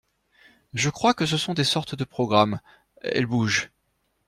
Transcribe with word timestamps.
Je 0.73 0.89
crois 0.89 1.13
que 1.13 1.27
ce 1.27 1.37
sont 1.37 1.53
des 1.53 1.63
sortes 1.63 1.93
de 1.93 2.03
programmes. 2.03 2.59
Elles 3.03 3.27
bougent. 3.27 3.69